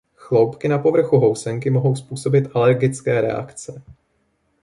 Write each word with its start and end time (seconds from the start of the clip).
Chloupky 0.15 0.67
na 0.67 0.77
povrchu 0.79 1.17
housenky 1.17 1.69
mohou 1.69 1.95
způsobit 1.95 2.45
alergické 2.55 3.21
reakce. 3.21 3.81